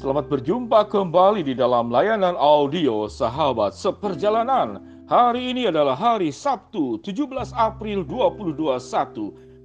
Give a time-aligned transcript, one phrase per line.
[0.00, 4.80] Selamat berjumpa kembali di dalam layanan audio Sahabat Seperjalanan.
[5.04, 8.80] Hari ini adalah hari Sabtu 17 April 2021.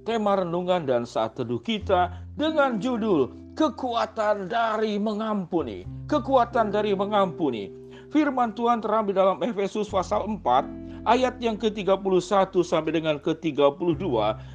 [0.04, 5.88] Tema renungan dan saat teduh kita dengan judul Kekuatan dari Mengampuni.
[6.04, 7.72] Kekuatan dari Mengampuni.
[8.12, 14.04] Firman Tuhan terambil dalam Efesus pasal 4 ayat yang ke-31 sampai dengan ke-32.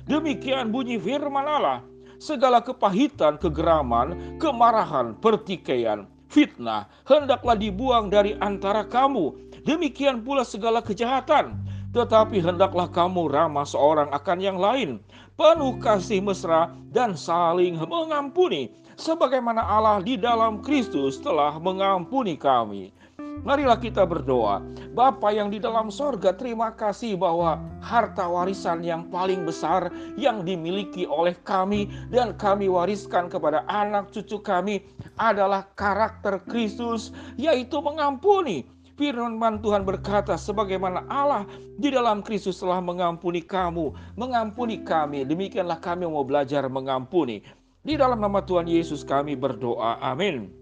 [0.05, 1.81] Demikian bunyi firman Allah
[2.21, 9.33] segala kepahitan, kegeraman, kemarahan, pertikaian, fitnah, hendaklah dibuang dari antara kamu.
[9.65, 11.57] Demikian pula segala kejahatan.
[11.91, 15.03] Tetapi hendaklah kamu ramah seorang akan yang lain,
[15.35, 22.95] penuh kasih mesra dan saling mengampuni, sebagaimana Allah di dalam Kristus telah mengampuni kami.
[23.41, 24.61] Marilah kita berdoa.
[24.93, 31.09] Bapa yang di dalam sorga, terima kasih bahwa harta warisan yang paling besar yang dimiliki
[31.09, 34.85] oleh kami dan kami wariskan kepada anak cucu kami
[35.17, 38.69] adalah karakter Kristus, yaitu mengampuni.
[38.93, 41.49] Firman Tuhan berkata, sebagaimana Allah
[41.81, 45.25] di dalam Kristus telah mengampuni kamu, mengampuni kami.
[45.25, 47.41] Demikianlah kami mau belajar mengampuni.
[47.81, 49.97] Di dalam nama Tuhan Yesus kami berdoa.
[49.97, 50.60] Amin.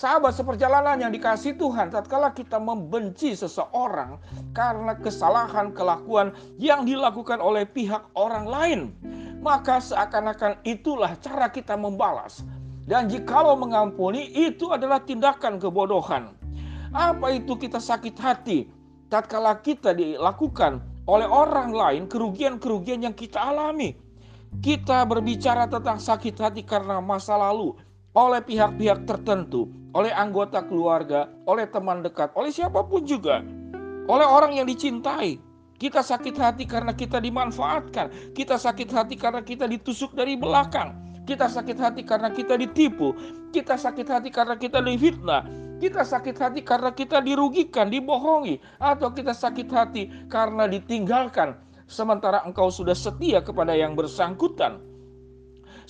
[0.00, 4.16] Sahabat seperjalanan yang dikasih Tuhan, tatkala kita membenci seseorang
[4.56, 8.80] karena kesalahan kelakuan yang dilakukan oleh pihak orang lain,
[9.44, 12.40] maka seakan-akan itulah cara kita membalas.
[12.88, 16.32] Dan jikalau mengampuni itu adalah tindakan kebodohan.
[16.96, 18.72] Apa itu kita sakit hati
[19.12, 20.80] tatkala kita dilakukan
[21.12, 23.92] oleh orang lain kerugian-kerugian yang kita alami.
[24.64, 27.76] Kita berbicara tentang sakit hati karena masa lalu
[28.14, 33.42] oleh pihak-pihak tertentu oleh anggota keluarga, oleh teman dekat, oleh siapa pun juga,
[34.06, 35.38] oleh orang yang dicintai.
[35.80, 40.92] Kita sakit hati karena kita dimanfaatkan, kita sakit hati karena kita ditusuk dari belakang,
[41.24, 43.16] kita sakit hati karena kita ditipu,
[43.48, 45.48] kita sakit hati karena kita difitnah,
[45.80, 51.56] kita sakit hati karena kita dirugikan, dibohongi, atau kita sakit hati karena ditinggalkan,
[51.88, 54.89] sementara engkau sudah setia kepada yang bersangkutan.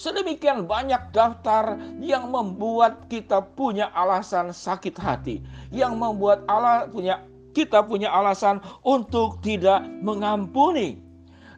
[0.01, 7.21] Sedemikian banyak daftar yang membuat kita punya alasan sakit hati, yang membuat Allah punya
[7.53, 11.05] kita punya alasan untuk tidak mengampuni.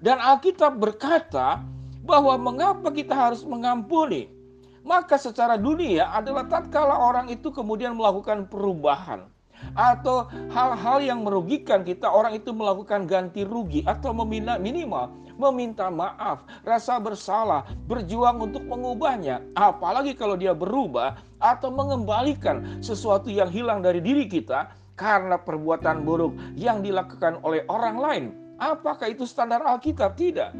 [0.02, 1.62] Dan Alkitab berkata
[2.02, 4.26] bahwa mengapa kita harus mengampuni?
[4.82, 9.30] Maka secara dunia adalah tatkala orang itu kemudian melakukan perubahan
[9.78, 15.14] atau hal-hal yang merugikan kita, orang itu melakukan ganti rugi atau minimal
[15.50, 19.42] meminta maaf, rasa bersalah, berjuang untuk mengubahnya.
[19.58, 26.36] Apalagi kalau dia berubah atau mengembalikan sesuatu yang hilang dari diri kita karena perbuatan buruk
[26.54, 28.24] yang dilakukan oleh orang lain.
[28.62, 30.14] Apakah itu standar Alkitab?
[30.14, 30.54] Tidak.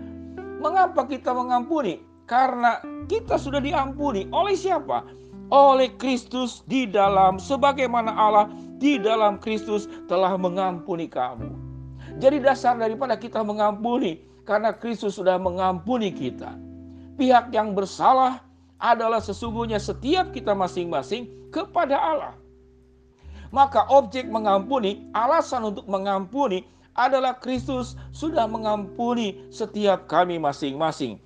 [0.59, 2.03] Mengapa kita mengampuni?
[2.27, 5.07] Karena kita sudah diampuni oleh siapa?
[5.53, 8.51] Oleh Kristus di dalam sebagaimana Allah
[8.83, 11.53] di dalam Kristus telah mengampuni kamu.
[12.19, 16.55] Jadi dasar daripada kita mengampuni karena Kristus sudah mengampuni kita.
[17.19, 18.43] Pihak yang bersalah
[18.83, 22.35] adalah sesungguhnya setiap kita masing-masing kepada Allah.
[23.53, 26.65] Maka objek mengampuni, alasan untuk mengampuni
[26.97, 31.21] adalah Kristus sudah mengampuni setiap kami masing-masing.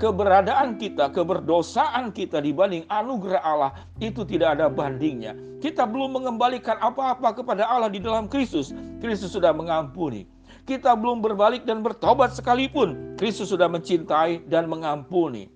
[0.00, 5.36] Keberadaan kita, keberdosaan kita dibanding anugerah Allah itu tidak ada bandingnya.
[5.60, 8.72] Kita belum mengembalikan apa-apa kepada Allah di dalam Kristus.
[9.04, 10.24] Kristus sudah mengampuni
[10.62, 15.50] kita belum berbalik dan bertobat sekalipun, Kristus sudah mencintai dan mengampuni.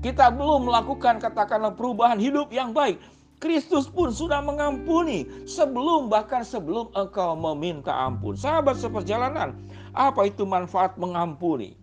[0.00, 2.98] Kita belum melakukan katakanlah perubahan hidup yang baik,
[3.40, 8.36] Kristus pun sudah mengampuni sebelum bahkan sebelum engkau meminta ampun.
[8.36, 9.56] Sahabat seperjalanan,
[9.96, 11.76] apa itu manfaat mengampuni?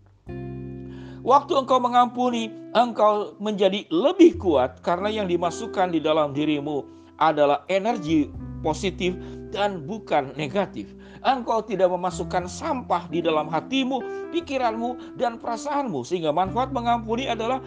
[1.26, 6.86] Waktu engkau mengampuni, engkau menjadi lebih kuat karena yang dimasukkan di dalam dirimu
[7.18, 8.30] adalah energi
[8.62, 9.16] positif
[9.50, 10.92] dan bukan negatif.
[11.26, 16.06] Engkau tidak memasukkan sampah di dalam hatimu, pikiranmu, dan perasaanmu.
[16.06, 17.60] Sehingga manfaat mengampuni adalah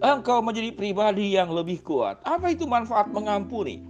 [0.00, 2.18] engkau menjadi pribadi yang lebih kuat.
[2.24, 3.84] Apa itu manfaat mengampuni?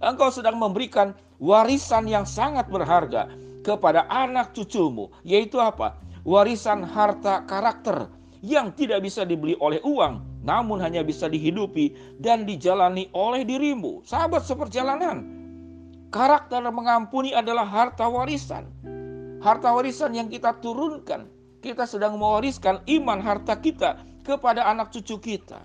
[0.00, 3.32] Engkau sedang memberikan warisan yang sangat berharga
[3.64, 5.96] kepada anak cucumu, yaitu apa?
[6.24, 8.08] Warisan harta karakter
[8.44, 14.04] yang tidak bisa dibeli oleh uang, namun hanya bisa dihidupi dan dijalani oleh dirimu.
[14.04, 15.39] Sahabat seperjalanan,
[16.10, 18.66] Karakter mengampuni adalah harta warisan.
[19.38, 21.30] Harta warisan yang kita turunkan.
[21.62, 25.62] Kita sedang mewariskan iman harta kita kepada anak cucu kita.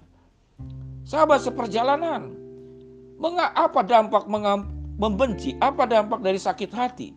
[1.01, 2.29] Sahabat seperjalanan,
[3.57, 4.29] apa dampak
[5.01, 5.57] membenci?
[5.57, 7.09] Apa dampak dari sakit hati?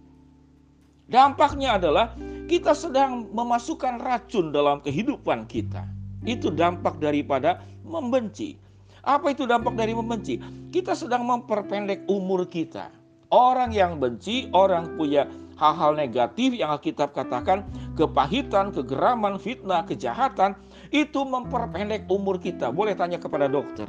[1.08, 2.16] Dampaknya adalah
[2.48, 5.84] kita sedang memasukkan racun dalam kehidupan kita.
[6.24, 8.56] Itu dampak daripada membenci.
[9.04, 10.40] Apa itu dampak dari membenci?
[10.72, 12.92] Kita sedang memperpendek umur kita.
[13.28, 15.28] Orang yang benci, orang punya
[15.60, 20.56] hal-hal negatif yang Alkitab katakan kepahitan, kegeraman, fitnah, kejahatan
[20.88, 22.72] itu memperpendek umur kita.
[22.72, 23.84] Boleh tanya kepada dokter.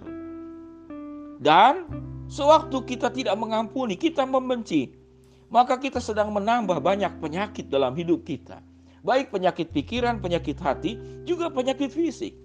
[1.39, 1.87] Dan
[2.27, 4.91] sewaktu kita tidak mengampuni, kita membenci,
[5.47, 8.59] maka kita sedang menambah banyak penyakit dalam hidup kita.
[8.99, 12.35] Baik penyakit pikiran, penyakit hati, juga penyakit fisik.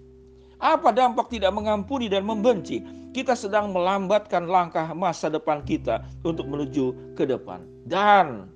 [0.55, 2.79] Apa dampak tidak mengampuni dan membenci?
[3.15, 7.63] Kita sedang melambatkan langkah masa depan kita untuk menuju ke depan.
[7.87, 8.51] Dan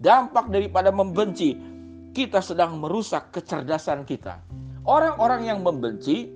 [0.00, 1.60] dampak daripada membenci,
[2.16, 4.40] kita sedang merusak kecerdasan kita.
[4.88, 6.32] Orang-orang yang membenci,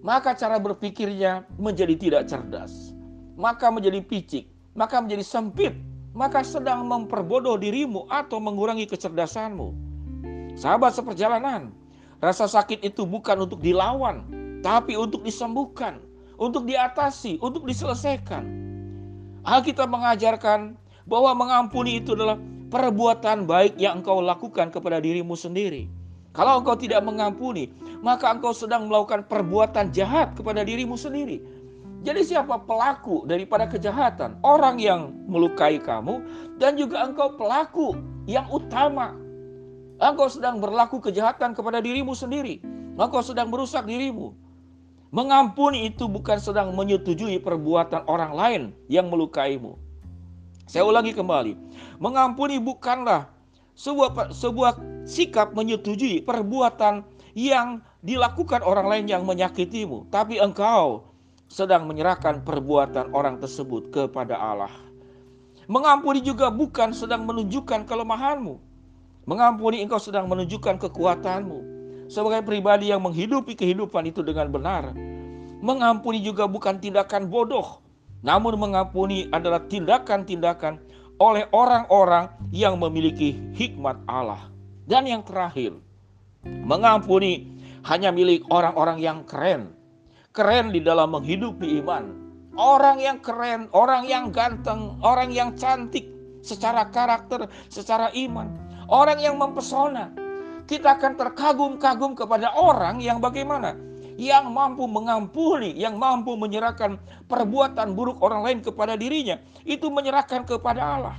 [0.00, 2.96] maka cara berpikirnya menjadi tidak cerdas,
[3.36, 5.76] maka menjadi picik, maka menjadi sempit,
[6.16, 9.76] maka sedang memperbodoh dirimu atau mengurangi kecerdasanmu.
[10.56, 11.68] Sahabat seperjalanan,
[12.18, 14.26] Rasa sakit itu bukan untuk dilawan,
[14.58, 16.02] tapi untuk disembuhkan,
[16.38, 18.46] untuk diatasi, untuk diselesaikan.
[19.42, 22.38] Alkitab mengajarkan bahwa mengampuni itu adalah
[22.70, 25.90] perbuatan baik yang engkau lakukan kepada dirimu sendiri.
[26.36, 31.42] Kalau engkau tidak mengampuni, maka engkau sedang melakukan perbuatan jahat kepada dirimu sendiri.
[32.06, 34.38] Jadi siapa pelaku daripada kejahatan?
[34.46, 36.22] Orang yang melukai kamu
[36.62, 37.98] dan juga engkau pelaku
[38.30, 39.18] yang utama
[39.98, 42.62] Engkau sedang berlaku kejahatan kepada dirimu sendiri.
[42.94, 44.30] Engkau sedang merusak dirimu.
[45.08, 48.62] Mengampuni itu bukan sedang menyetujui perbuatan orang lain
[48.92, 49.80] yang melukaimu.
[50.68, 51.56] Saya ulangi kembali.
[51.96, 53.32] Mengampuni bukanlah
[53.72, 54.72] sebuah sebuah
[55.08, 61.08] sikap menyetujui perbuatan yang dilakukan orang lain yang menyakitimu, tapi engkau
[61.48, 64.72] sedang menyerahkan perbuatan orang tersebut kepada Allah.
[65.72, 68.60] Mengampuni juga bukan sedang menunjukkan kelemahanmu,
[69.28, 71.77] Mengampuni engkau sedang menunjukkan kekuatanmu
[72.08, 74.96] sebagai pribadi yang menghidupi kehidupan itu dengan benar.
[75.60, 77.84] Mengampuni juga bukan tindakan bodoh,
[78.22, 80.80] namun mengampuni adalah tindakan-tindakan
[81.18, 84.50] oleh orang-orang yang memiliki hikmat Allah.
[84.88, 85.76] Dan yang terakhir,
[86.46, 87.52] mengampuni
[87.84, 89.74] hanya milik orang-orang yang keren.
[90.32, 92.26] Keren di dalam menghidupi iman.
[92.58, 96.06] Orang yang keren, orang yang ganteng, orang yang cantik
[96.42, 100.10] secara karakter, secara iman orang yang mempesona.
[100.68, 103.72] Kita akan terkagum-kagum kepada orang yang bagaimana?
[104.20, 109.40] Yang mampu mengampuni, yang mampu menyerahkan perbuatan buruk orang lain kepada dirinya.
[109.64, 111.16] Itu menyerahkan kepada Allah.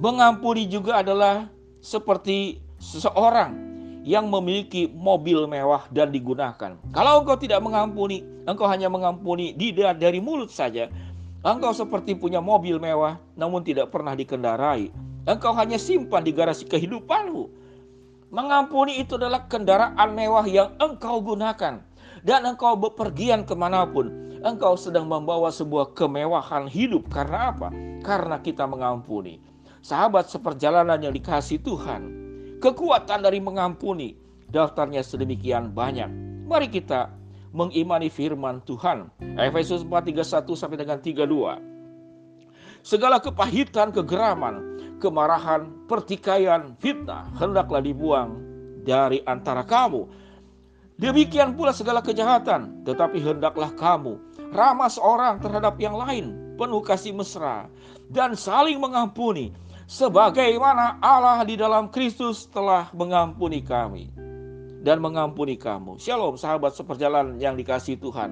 [0.00, 1.52] Mengampuni juga adalah
[1.84, 3.52] seperti seseorang
[4.08, 6.72] yang memiliki mobil mewah dan digunakan.
[6.96, 9.52] Kalau engkau tidak mengampuni, engkau hanya mengampuni
[10.00, 10.88] dari mulut saja.
[11.44, 14.88] Engkau seperti punya mobil mewah namun tidak pernah dikendarai.
[15.28, 17.61] Engkau hanya simpan di garasi kehidupanmu.
[18.32, 21.84] Mengampuni itu adalah kendaraan mewah yang engkau gunakan.
[22.24, 24.08] Dan engkau bepergian ke mana pun.
[24.40, 27.12] Engkau sedang membawa sebuah kemewahan hidup.
[27.12, 27.68] Karena apa?
[28.00, 29.36] Karena kita mengampuni.
[29.84, 32.08] Sahabat seperjalanan yang dikasih Tuhan.
[32.64, 34.16] Kekuatan dari mengampuni.
[34.48, 36.08] Daftarnya sedemikian banyak.
[36.48, 37.12] Mari kita
[37.52, 39.12] mengimani firman Tuhan.
[39.36, 41.60] Efesus 4, 31 sampai dengan 32.
[42.80, 44.71] Segala kepahitan, kegeraman,
[45.02, 48.38] kemarahan, pertikaian, fitnah hendaklah dibuang
[48.86, 50.06] dari antara kamu.
[51.02, 54.22] Demikian pula segala kejahatan, tetapi hendaklah kamu
[54.54, 57.66] ramah seorang terhadap yang lain, penuh kasih mesra,
[58.12, 59.50] dan saling mengampuni,
[59.88, 64.12] sebagaimana Allah di dalam Kristus telah mengampuni kami
[64.84, 65.96] dan mengampuni kamu.
[65.96, 68.30] Shalom sahabat seperjalanan yang dikasih Tuhan.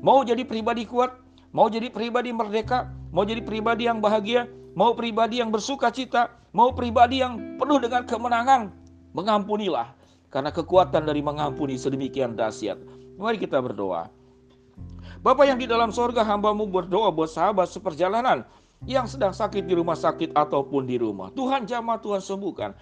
[0.00, 1.12] Mau jadi pribadi kuat,
[1.52, 6.74] mau jadi pribadi merdeka, mau jadi pribadi yang bahagia, mau pribadi yang bersuka cita, mau
[6.74, 8.70] pribadi yang penuh dengan kemenangan,
[9.14, 9.94] mengampunilah.
[10.30, 12.78] Karena kekuatan dari mengampuni sedemikian dahsyat.
[13.18, 14.06] Mari kita berdoa.
[15.20, 18.46] Bapak yang di dalam sorga hambamu berdoa buat sahabat seperjalanan
[18.88, 21.28] yang sedang sakit di rumah sakit ataupun di rumah.
[21.34, 22.72] Tuhan jamah, Tuhan sembuhkan.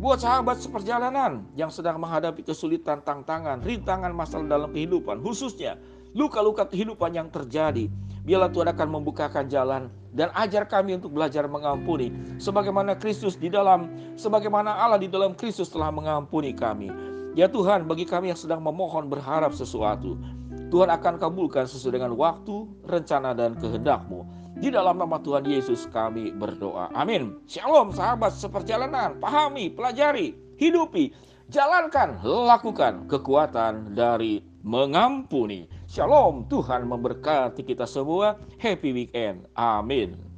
[0.00, 5.76] Buat sahabat seperjalanan yang sedang menghadapi kesulitan, tantangan, rintangan masalah dalam kehidupan, khususnya
[6.16, 7.86] luka-luka kehidupan yang terjadi.
[8.22, 13.88] Biarlah Tuhan akan membukakan jalan dan ajar kami untuk belajar mengampuni sebagaimana Kristus di dalam
[14.16, 16.92] sebagaimana Allah di dalam Kristus telah mengampuni kami.
[17.32, 20.20] Ya Tuhan, bagi kami yang sedang memohon berharap sesuatu,
[20.68, 24.20] Tuhan akan kabulkan sesuai dengan waktu, rencana dan kehendak-Mu.
[24.60, 26.92] Di dalam nama Tuhan Yesus kami berdoa.
[26.92, 27.40] Amin.
[27.48, 29.16] Shalom sahabat seperjalanan.
[29.16, 31.16] Pahami, pelajari, hidupi,
[31.48, 35.66] jalankan, lakukan kekuatan dari mengampuni.
[35.90, 38.38] Shalom, Tuhan memberkati kita semua.
[38.58, 39.46] Happy weekend.
[39.58, 40.32] Amin.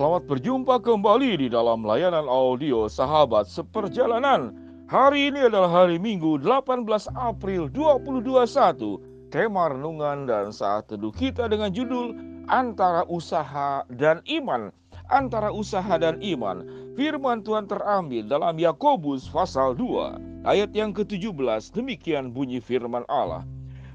[0.00, 4.56] selamat berjumpa kembali di dalam layanan audio Sahabat Seperjalanan.
[4.88, 9.28] Hari ini adalah hari Minggu 18 April 2021.
[9.28, 12.16] Tema renungan dan saat teduh kita dengan judul
[12.48, 14.72] Antara Usaha dan Iman.
[15.10, 16.62] Antara usaha dan iman.
[16.94, 21.74] Firman Tuhan terambil dalam Yakobus pasal 2 ayat yang ke-17.
[21.74, 23.42] Demikian bunyi firman Allah.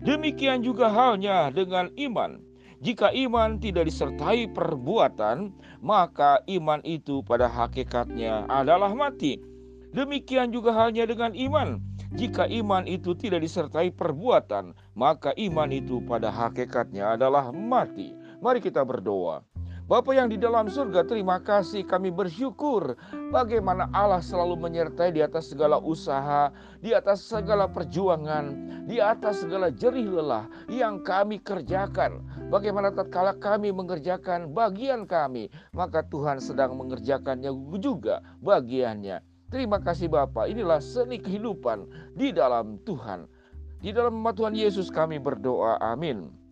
[0.04, 2.44] Demikian juga halnya dengan iman
[2.86, 9.42] jika iman tidak disertai perbuatan, maka iman itu pada hakikatnya adalah mati.
[9.96, 11.82] Demikian juga halnya dengan iman.
[12.14, 18.14] Jika iman itu tidak disertai perbuatan, maka iman itu pada hakikatnya adalah mati.
[18.38, 19.42] Mari kita berdoa.
[19.86, 22.98] Bapa yang di dalam surga, terima kasih kami bersyukur
[23.30, 26.50] bagaimana Allah selalu menyertai di atas segala usaha,
[26.82, 28.50] di atas segala perjuangan,
[28.90, 32.18] di atas segala jerih lelah yang kami kerjakan.
[32.50, 39.22] Bagaimana tatkala kami mengerjakan bagian kami, maka Tuhan sedang mengerjakannya juga bagiannya.
[39.54, 40.50] Terima kasih Bapa.
[40.50, 41.86] Inilah seni kehidupan
[42.18, 43.30] di dalam Tuhan.
[43.86, 45.78] Di dalam nama Tuhan Yesus kami berdoa.
[45.78, 46.45] Amin.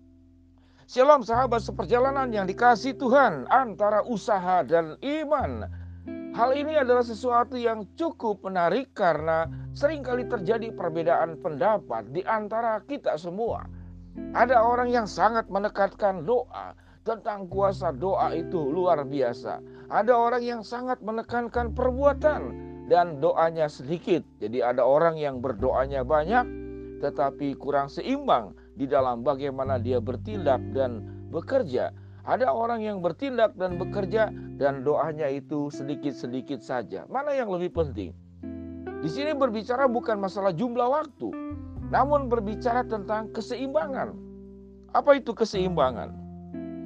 [0.84, 5.64] Shalom sahabat seperjalanan yang dikasih Tuhan antara usaha dan iman.
[6.36, 12.84] Hal ini adalah sesuatu yang cukup menarik karena sering kali terjadi perbedaan pendapat di antara
[12.84, 13.64] kita semua.
[14.36, 16.76] Ada orang yang sangat menekankan doa
[17.08, 19.64] tentang kuasa doa itu luar biasa.
[19.88, 22.42] Ada orang yang sangat menekankan perbuatan
[22.92, 24.28] dan doanya sedikit.
[24.44, 26.44] Jadi ada orang yang berdoanya banyak
[27.00, 28.52] tetapi kurang seimbang
[28.84, 31.96] di dalam bagaimana dia bertindak dan bekerja.
[32.28, 34.28] Ada orang yang bertindak dan bekerja
[34.60, 37.08] dan doanya itu sedikit-sedikit saja.
[37.08, 38.12] Mana yang lebih penting?
[39.00, 41.32] Di sini berbicara bukan masalah jumlah waktu,
[41.92, 44.16] namun berbicara tentang keseimbangan.
[44.96, 46.16] Apa itu keseimbangan?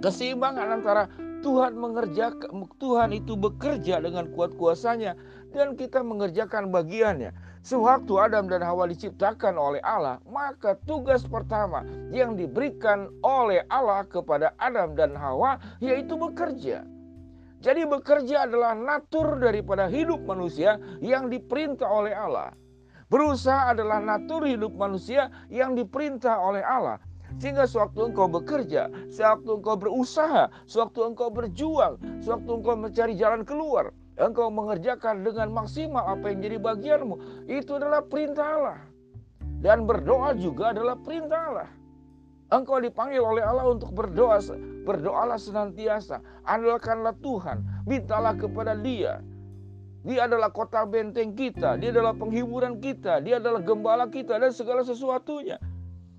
[0.02, 1.10] Keseimbangan antara
[1.46, 5.14] Tuhan mengerjakan Tuhan itu bekerja dengan kuat kuasanya
[5.54, 7.30] dan kita mengerjakan bagiannya.
[7.66, 11.82] Sewaktu Adam dan Hawa diciptakan oleh Allah, maka tugas pertama
[12.14, 16.86] yang diberikan oleh Allah kepada Adam dan Hawa yaitu bekerja.
[17.58, 22.54] Jadi bekerja adalah natur daripada hidup manusia yang diperintah oleh Allah.
[23.08, 27.00] Berusaha adalah natur hidup manusia yang diperintah oleh Allah.
[27.36, 33.92] Sehingga sewaktu engkau bekerja, sewaktu engkau berusaha, sewaktu engkau berjuang, sewaktu engkau mencari jalan keluar,
[34.18, 37.16] engkau mengerjakan dengan maksimal apa yang jadi bagianmu,
[37.52, 38.80] itu adalah perintah Allah.
[39.62, 41.70] Dan berdoa juga adalah perintah Allah.
[42.48, 44.40] Engkau dipanggil oleh Allah untuk berdoa,
[44.88, 49.20] berdoalah senantiasa, andalkanlah Tuhan, mintalah kepada Dia.
[50.08, 54.80] Dia adalah kota benteng kita, Dia adalah penghiburan kita, Dia adalah gembala kita dan segala
[54.88, 55.60] sesuatunya.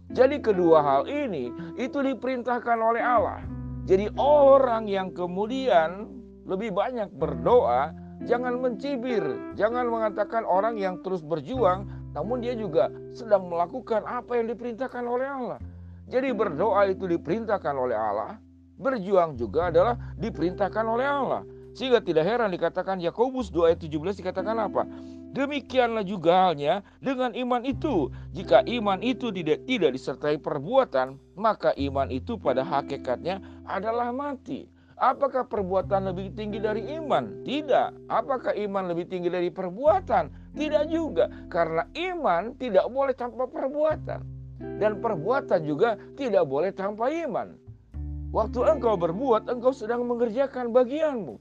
[0.08, 3.44] Jadi kedua hal ini itu diperintahkan oleh Allah.
[3.84, 6.08] Jadi orang yang kemudian
[6.48, 7.92] lebih banyak berdoa,
[8.24, 9.20] jangan mencibir,
[9.52, 15.28] jangan mengatakan orang yang terus berjuang, namun dia juga sedang melakukan apa yang diperintahkan oleh
[15.28, 15.60] Allah.
[16.08, 18.40] Jadi berdoa itu diperintahkan oleh Allah,
[18.80, 21.42] berjuang juga adalah diperintahkan oleh Allah.
[21.76, 24.88] Sehingga tidak heran dikatakan Yakobus 2 ayat 17 dikatakan apa?
[25.28, 28.08] Demikianlah juga halnya dengan iman itu.
[28.32, 34.66] Jika iman itu tidak, tidak disertai perbuatan, maka iman itu pada hakikatnya adalah mati.
[34.98, 37.46] Apakah perbuatan lebih tinggi dari iman?
[37.46, 38.10] Tidak.
[38.10, 40.56] Apakah iman lebih tinggi dari perbuatan?
[40.58, 41.30] Tidak juga.
[41.46, 44.20] Karena iman tidak boleh tanpa perbuatan.
[44.58, 47.54] Dan perbuatan juga tidak boleh tanpa iman.
[48.34, 51.38] Waktu engkau berbuat, engkau sedang mengerjakan bagianmu.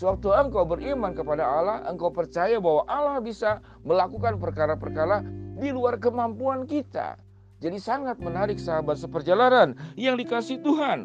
[0.00, 5.20] Sewaktu engkau beriman kepada Allah, engkau percaya bahwa Allah bisa melakukan perkara-perkara
[5.60, 7.20] di luar kemampuan kita.
[7.60, 11.04] Jadi sangat menarik sahabat seperjalanan yang dikasih Tuhan.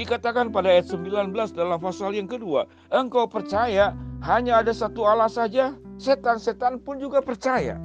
[0.00, 3.92] Dikatakan pada ayat 19 dalam pasal yang kedua, engkau percaya
[4.24, 7.76] hanya ada satu Allah saja, setan-setan pun juga percaya.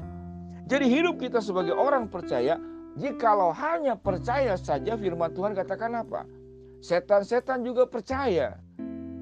[0.71, 2.55] Jadi hidup kita sebagai orang percaya,
[2.95, 6.23] jikalau hanya percaya saja firman Tuhan katakan apa?
[6.79, 8.63] Setan-setan juga percaya.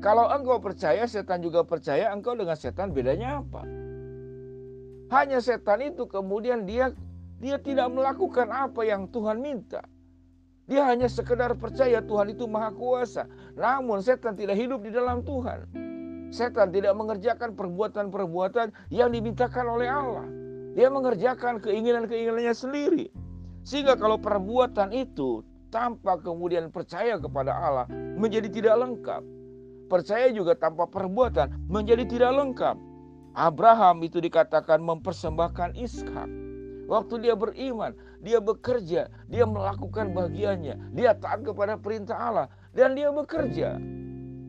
[0.05, 3.65] Kalau engkau percaya, setan juga percaya, engkau dengan setan bedanya apa?
[5.09, 6.93] Hanya setan itu kemudian dia
[7.41, 9.81] dia tidak melakukan apa yang Tuhan minta.
[10.69, 13.25] Dia hanya sekedar percaya Tuhan itu maha kuasa.
[13.57, 15.65] Namun setan tidak hidup di dalam Tuhan.
[16.29, 20.29] Setan tidak mengerjakan perbuatan-perbuatan yang dimintakan oleh Allah.
[20.77, 23.09] Dia mengerjakan keinginan-keinginannya sendiri.
[23.65, 25.41] Sehingga kalau perbuatan itu
[25.73, 29.34] tanpa kemudian percaya kepada Allah menjadi tidak lengkap.
[29.95, 32.75] Percaya juga tanpa perbuatan menjadi tidak lengkap.
[33.31, 36.27] Abraham itu dikatakan mempersembahkan Ishak.
[36.91, 43.07] Waktu dia beriman, dia bekerja, dia melakukan bagiannya, dia taat kepada perintah Allah, dan dia
[43.07, 43.79] bekerja.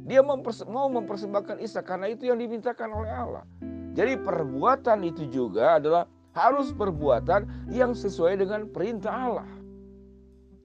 [0.02, 3.46] Dia mau mempersembahkan Ishak karena itu yang dimintakan oleh Allah.
[3.94, 9.46] Jadi perbuatan itu juga adalah harus perbuatan yang sesuai dengan perintah Allah.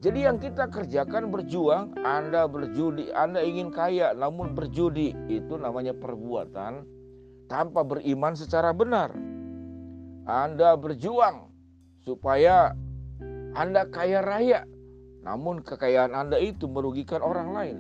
[0.02, 6.90] Jadi yang kita kerjakan berjuang, Anda berjudi, Anda ingin kaya namun berjudi, itu namanya perbuatan
[7.46, 9.14] tanpa beriman secara benar.
[10.26, 11.54] Anda berjuang
[12.02, 12.74] supaya
[13.54, 14.66] Anda kaya raya,
[15.22, 17.78] namun kekayaan Anda itu merugikan orang lain.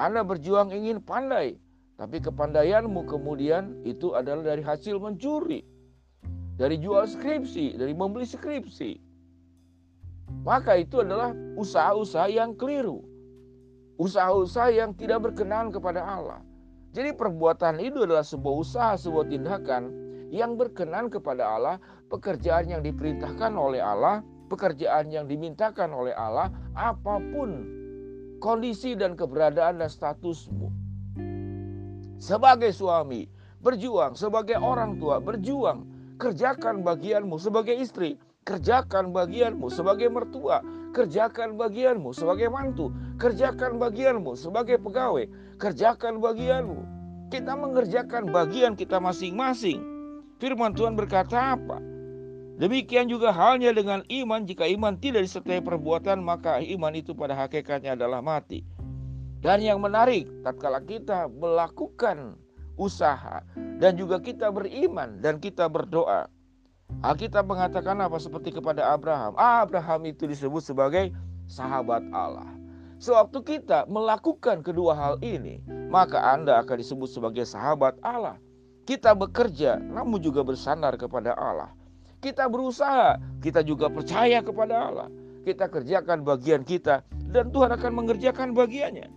[0.00, 1.60] Anda berjuang ingin pandai,
[2.00, 5.60] tapi kepandaianmu kemudian itu adalah dari hasil mencuri,
[6.56, 9.09] dari jual skripsi, dari membeli skripsi.
[10.40, 13.04] Maka itu adalah usaha-usaha yang keliru.
[14.00, 16.40] Usaha-usaha yang tidak berkenan kepada Allah.
[16.96, 19.92] Jadi perbuatan itu adalah sebuah usaha, sebuah tindakan
[20.32, 21.76] yang berkenan kepada Allah,
[22.08, 27.68] pekerjaan yang diperintahkan oleh Allah, pekerjaan yang dimintakan oleh Allah, apa pun
[28.40, 30.72] kondisi dan keberadaan dan statusmu.
[32.16, 33.28] Sebagai suami,
[33.60, 35.84] berjuang, sebagai orang tua, berjuang,
[36.16, 38.16] kerjakan bagianmu sebagai istri,
[38.48, 40.64] kerjakan bagianmu sebagai mertua,
[40.96, 45.28] kerjakan bagianmu sebagai mantu, kerjakan bagianmu sebagai pegawai,
[45.60, 46.80] kerjakan bagianmu.
[47.30, 49.78] Kita mengerjakan bagian kita masing-masing.
[50.42, 51.78] Firman Tuhan berkata apa?
[52.58, 57.96] Demikian juga halnya dengan iman, jika iman tidak disertai perbuatan, maka iman itu pada hakikatnya
[57.96, 58.66] adalah mati.
[59.40, 62.36] Dan yang menarik, tatkala kita melakukan
[62.76, 63.40] usaha
[63.80, 66.28] dan juga kita beriman dan kita berdoa,
[67.00, 69.32] Alkitab mengatakan apa seperti kepada Abraham.
[69.38, 71.14] Abraham itu disebut sebagai
[71.48, 72.46] sahabat Allah.
[73.00, 78.36] Sewaktu kita melakukan kedua hal ini, maka Anda akan disebut sebagai sahabat Allah.
[78.84, 81.72] Kita bekerja, namun juga bersandar kepada Allah.
[82.20, 85.08] Kita berusaha, kita juga percaya kepada Allah.
[85.40, 87.00] Kita kerjakan bagian kita,
[87.32, 89.08] dan Tuhan akan mengerjakan bagiannya.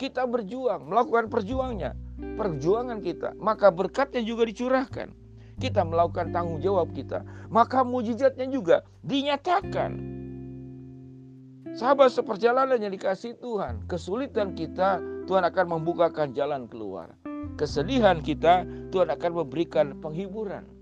[0.00, 1.92] Kita berjuang, melakukan perjuangannya,
[2.40, 5.25] perjuangan kita, maka berkatnya juga dicurahkan.
[5.56, 10.16] Kita melakukan tanggung jawab kita, maka mujizatnya juga dinyatakan.
[11.76, 17.12] Sahabat seperjalanan yang dikasih Tuhan, kesulitan kita, Tuhan akan membukakan jalan keluar.
[17.56, 20.76] Kesedihan kita, Tuhan akan memberikan penghiburan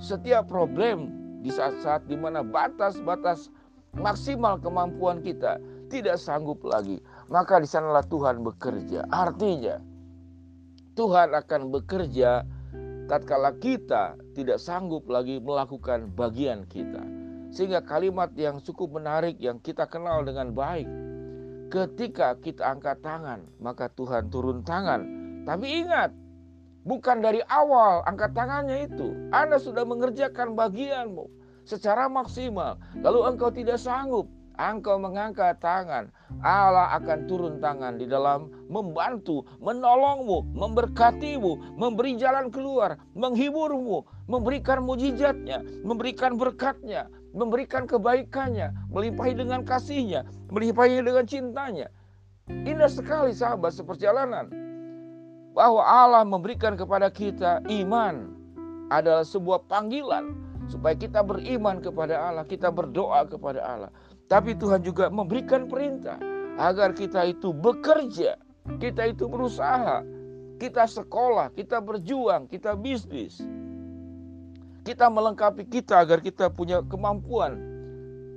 [0.00, 1.12] setiap problem
[1.44, 3.52] di saat-saat di mana batas-batas
[3.94, 5.60] maksimal kemampuan kita
[5.92, 9.04] tidak sanggup lagi, maka di sanalah Tuhan bekerja.
[9.12, 9.78] Artinya,
[10.96, 12.42] Tuhan akan bekerja
[13.10, 17.02] tatkala kita tidak sanggup lagi melakukan bagian kita.
[17.50, 20.86] Sehingga kalimat yang cukup menarik yang kita kenal dengan baik.
[21.74, 25.02] Ketika kita angkat tangan, maka Tuhan turun tangan.
[25.42, 26.14] Tapi ingat,
[26.80, 29.12] Bukan dari awal angkat tangannya itu.
[29.36, 31.28] Anda sudah mengerjakan bagianmu
[31.68, 32.80] secara maksimal.
[33.04, 34.24] Lalu engkau tidak sanggup.
[34.60, 36.12] Engkau mengangkat tangan.
[36.44, 45.64] Allah akan turun tangan di dalam membantu, menolongmu, memberkatimu, memberi jalan keluar, menghiburmu, memberikan mujizatnya,
[45.80, 51.88] memberikan berkatnya, memberikan kebaikannya, melimpahi dengan kasihnya, melimpahi dengan cintanya.
[52.50, 54.52] Indah sekali sahabat seperjalanan
[55.56, 58.36] bahwa Allah memberikan kepada kita iman
[58.90, 60.34] adalah sebuah panggilan
[60.70, 63.90] supaya kita beriman kepada Allah, kita berdoa kepada Allah.
[64.30, 66.14] Tapi Tuhan juga memberikan perintah
[66.54, 68.38] agar kita itu bekerja,
[68.78, 70.06] kita itu berusaha,
[70.62, 73.42] kita sekolah, kita berjuang, kita bisnis.
[74.86, 77.58] Kita melengkapi kita agar kita punya kemampuan,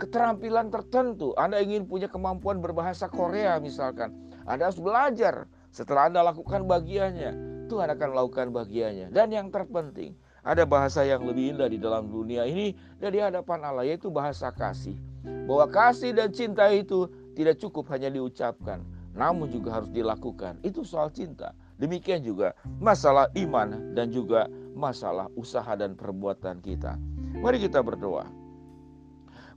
[0.01, 1.37] keterampilan tertentu.
[1.37, 4.17] Anda ingin punya kemampuan berbahasa Korea misalkan,
[4.49, 7.31] Anda harus belajar setelah Anda lakukan bagiannya,
[7.69, 9.13] Tuhan akan melakukan bagiannya.
[9.13, 13.85] Dan yang terpenting, ada bahasa yang lebih indah di dalam dunia ini dari hadapan Allah,
[13.85, 15.12] yaitu bahasa kasih.
[15.23, 18.83] Bahwa kasih dan cinta itu tidak cukup hanya diucapkan,
[19.15, 20.59] namun juga harus dilakukan.
[20.61, 21.55] Itu soal cinta.
[21.81, 26.95] Demikian juga masalah iman dan juga masalah usaha dan perbuatan kita.
[27.39, 28.29] Mari kita berdoa.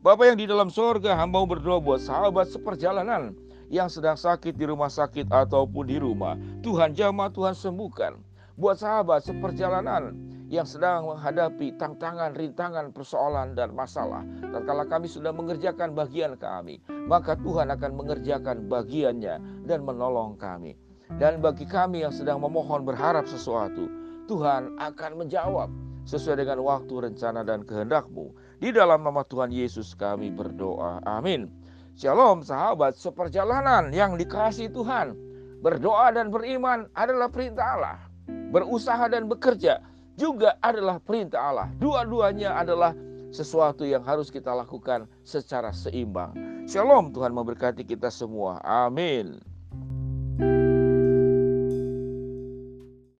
[0.01, 3.35] Bapak yang di dalam sorga, hamba berdoa buat sahabat seperjalanan
[3.67, 6.39] yang sedang sakit di rumah sakit ataupun di rumah.
[6.63, 8.15] Tuhan jamah, Tuhan sembuhkan.
[8.57, 14.23] Buat sahabat seperjalanan yang sedang menghadapi tantangan, rintangan, persoalan, dan masalah.
[14.55, 16.79] Tatkala kami sudah mengerjakan bagian kami,
[17.11, 20.79] maka Tuhan akan mengerjakan bagiannya dan menolong kami.
[21.19, 23.91] Dan bagi kami yang sedang memohon berharap sesuatu,
[24.31, 25.71] Tuhan akan menjawab
[26.07, 28.31] sesuai dengan waktu, rencana, dan kehendakmu.
[28.63, 31.03] Di dalam nama Tuhan Yesus kami berdoa.
[31.03, 31.51] Amin.
[31.99, 35.19] Shalom sahabat seperjalanan yang dikasih Tuhan.
[35.59, 37.99] Berdoa dan beriman adalah perintah Allah.
[38.27, 39.83] Berusaha dan bekerja
[40.17, 41.69] juga adalah perintah Allah.
[41.77, 42.97] Dua-duanya adalah
[43.31, 46.33] sesuatu yang harus kita lakukan secara seimbang.
[46.67, 48.59] Shalom Tuhan memberkati kita semua.
[48.65, 49.39] Amin.